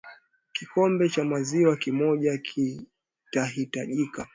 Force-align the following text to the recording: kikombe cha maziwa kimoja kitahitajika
kikombe 0.53 1.09
cha 1.09 1.23
maziwa 1.25 1.77
kimoja 1.77 2.37
kitahitajika 2.37 4.27